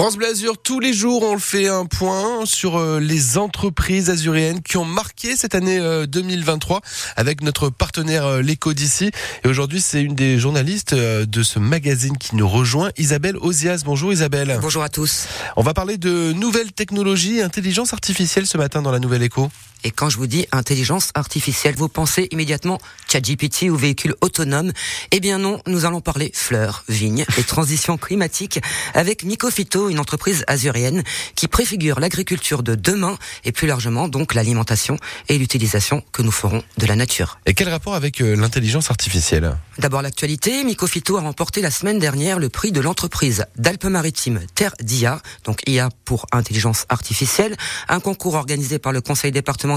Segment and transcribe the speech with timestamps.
[0.00, 4.08] France Bleu Azur, tous les jours, on le fait un point sur euh, les entreprises
[4.08, 6.80] azuréennes qui ont marqué cette année 2023 euh,
[7.16, 9.10] avec notre partenaire euh, L'Écho d'ici.
[9.44, 13.82] Et aujourd'hui, c'est une des journalistes de ce magazine qui nous rejoint, Isabelle Ozias.
[13.84, 14.58] Bonjour Isabelle.
[14.62, 15.26] Bonjour à tous.
[15.56, 19.50] On va parler de nouvelles technologies, intelligence artificielle ce matin dans la Nouvelle Écho.
[19.84, 24.72] Et quand je vous dis intelligence artificielle, vous pensez immédiatement ChatGPT ou véhicule autonome
[25.10, 28.60] Eh bien non, nous allons parler fleurs, vignes et transition climatique
[28.94, 31.02] avec Mycophyto, une entreprise azurienne
[31.34, 36.62] qui préfigure l'agriculture de demain et plus largement donc l'alimentation et l'utilisation que nous ferons
[36.76, 37.38] de la nature.
[37.46, 39.56] Et quel rapport avec euh, l'intelligence artificielle?
[39.78, 45.22] D'abord l'actualité, Mycophyto a remporté la semaine dernière le prix de l'entreprise d'Alpes-Maritimes Terre d'IA,
[45.44, 47.56] donc IA pour intelligence artificielle,
[47.88, 49.69] un concours organisé par le conseil départemental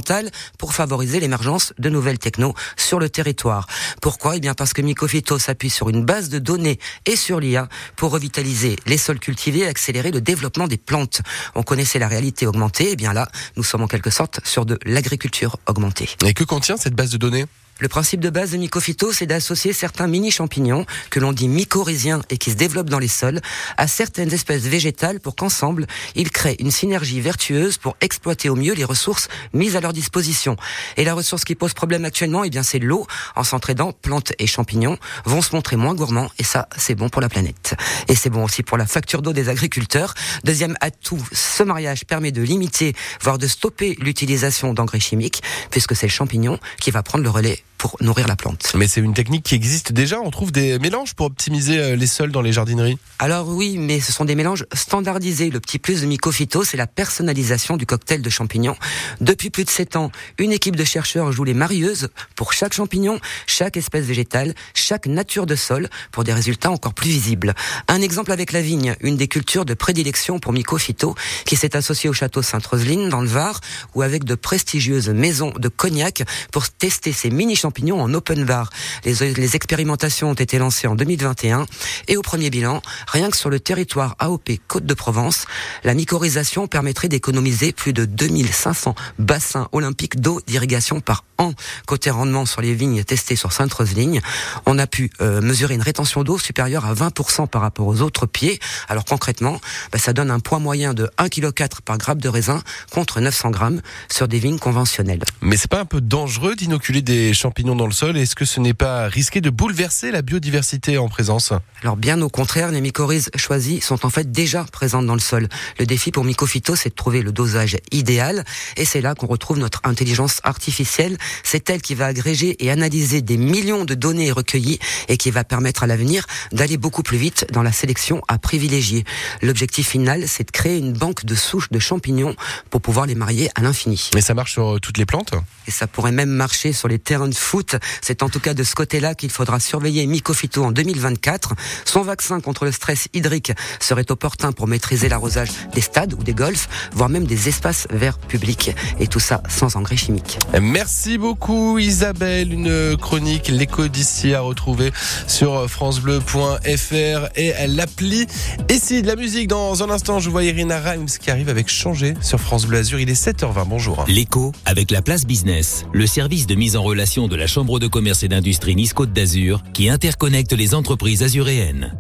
[0.58, 3.68] pour favoriser l'émergence de nouvelles technos sur le territoire.
[4.02, 4.38] Pourquoi?
[4.38, 8.12] Eh bien parce que Mycophyto s'appuie sur une base de données et sur l'IA pour
[8.12, 11.22] revitaliser les sols cultivés et accélérer le développement des plantes.
[11.56, 14.66] On connaissait la réalité augmentée, et eh bien là, nous sommes en quelque sorte sur
[14.66, 16.10] de l'agriculture augmentée.
[16.26, 17.46] Et que contient cette base de données?
[17.80, 22.38] Le principe de base de Mycophyto, c'est d'associer certains mini-champignons, que l'on dit mycorhiziens et
[22.38, 23.42] qui se développent dans les sols,
[23.78, 28.74] à certaines espèces végétales pour qu'ensemble, ils créent une synergie vertueuse pour exploiter au mieux
[28.74, 30.56] les ressources mises à leur disposition.
[30.98, 33.08] Et la ressource qui pose problème actuellement, eh bien, c'est l'eau.
[33.36, 37.22] En s'entraidant, plantes et champignons vont se montrer moins gourmands et ça, c'est bon pour
[37.22, 37.76] la planète.
[38.08, 40.14] Et c'est bon aussi pour la facture d'eau des agriculteurs.
[40.44, 46.08] Deuxième atout, ce mariage permet de limiter, voire de stopper l'utilisation d'engrais chimiques, puisque c'est
[46.08, 48.72] le champignon qui va prendre le relais pour nourrir la plante.
[48.76, 50.22] Mais c'est une technique qui existe déjà.
[50.22, 52.98] On trouve des mélanges pour optimiser euh, les sols dans les jardineries.
[53.20, 55.50] Alors oui, mais ce sont des mélanges standardisés.
[55.50, 58.78] Le petit plus de Mycophyto, c'est la personnalisation du cocktail de champignons.
[59.20, 63.20] Depuis plus de 7 ans, une équipe de chercheurs joue les marieuses pour chaque champignon,
[63.48, 67.54] chaque espèce végétale, chaque nature de sol pour des résultats encore plus visibles.
[67.90, 71.16] Un exemple avec la vigne, une des cultures de prédilection pour Mycophyto
[71.46, 73.60] qui s'est associée au château Sainte-Roseline dans le Var
[73.94, 76.24] ou avec de prestigieuses maisons de cognac
[76.54, 78.70] pour tester ces mini champignons en open bar.
[79.06, 81.66] Les, expérimentations ont été lancées en 2021
[82.08, 85.46] et au premier bilan, rien que sur le territoire AOP Côte-de-Provence,
[85.84, 91.54] la mycorhisation permettrait d'économiser plus de 2500 bassins olympiques d'eau d'irrigation par an.
[91.86, 94.22] Côté rendement sur les vignes testées sur Sainte-Roseligne,
[94.66, 98.26] on a pu euh, mesurer une rétention d'eau supérieure à 20% par rapport aux autres
[98.26, 98.60] pieds.
[98.88, 99.60] Alors concrètement,
[99.92, 102.62] bah, ça donne un poids moyen de 1,4 kg par grappe de raisin
[102.92, 105.24] contre 900 grammes sur des vignes conventionnelles.
[105.42, 108.18] Mais c'est pas un peu dangereux d'inoculer des champignons dans le sol.
[108.18, 112.28] Est-ce que ce n'est pas risqué de bouleverser la biodiversité en présence Alors bien au
[112.28, 115.48] contraire, les mycorhizes choisies sont en fait déjà présentes dans le sol.
[115.80, 118.44] Le défi pour Mycophyto, c'est de trouver le dosage idéal
[118.76, 121.18] et c'est là qu'on retrouve notre intelligence artificielle.
[121.44, 125.46] C'est elle qui va agréger et analyser des millions de données recueillies et qui va
[125.46, 129.06] permettre à l'avenir d'aller beaucoup plus vite dans la sélection à privilégier.
[129.42, 132.36] L'objectif final, c'est de créer une banque de souches de champignons
[132.70, 134.10] pour pouvoir les marier à l'infini.
[134.14, 135.34] Mais ça marche sur toutes les plantes
[135.68, 137.53] Et ça pourrait même marcher sur les terrains de foot
[138.02, 141.54] c'est en tout cas de ce côté-là qu'il faudra surveiller Mycophyto en 2024.
[141.86, 146.34] Son vaccin contre le stress hydrique serait opportun pour maîtriser l'arrosage des stades ou des
[146.34, 148.72] golfs, voire même des espaces verts publics.
[149.00, 150.40] Et tout ça sans engrais chimiques.
[150.60, 152.54] Merci beaucoup Isabelle.
[152.54, 154.92] Une chronique, l'écho d'ici à retrouver
[155.28, 158.26] sur francebleu.fr et l'appli.
[158.70, 162.16] Ici de la musique dans un instant, je vois Irina Reims qui arrive avec Changer
[162.22, 163.00] sur France Bleu Azur.
[163.00, 163.68] Il est 7h20.
[163.68, 164.06] Bonjour.
[164.08, 167.78] L'écho avec la place business, le service de mise en relation de la la Chambre
[167.78, 171.94] de commerce et d'industrie Nice Côte d'Azur qui interconnecte les entreprises azuréennes.